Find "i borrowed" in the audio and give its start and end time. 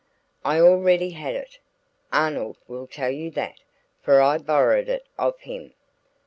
4.19-4.89